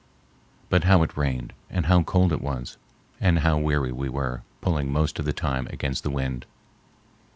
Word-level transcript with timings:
But 0.69 0.85
how 0.85 1.03
it 1.03 1.15
rained, 1.15 1.53
and 1.69 1.85
how 1.85 2.01
cold 2.01 2.33
it 2.33 2.41
was, 2.41 2.77
and 3.19 3.37
how 3.37 3.59
weary 3.59 3.91
we 3.91 4.09
were 4.09 4.41
pulling 4.59 4.91
most 4.91 5.19
of 5.19 5.25
the 5.25 5.31
time 5.31 5.67
against 5.69 6.01
the 6.01 6.09
wind! 6.09 6.47